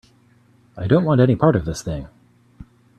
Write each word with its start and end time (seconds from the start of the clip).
I 0.75 0.87
don't 0.87 1.03
want 1.03 1.21
any 1.21 1.35
part 1.35 1.55
of 1.55 1.65
this 1.65 1.83
thing. 1.83 2.07